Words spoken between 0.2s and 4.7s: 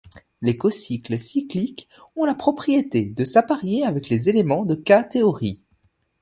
Les cocycles cycliques ont la propriété de s'apparier avec les éléments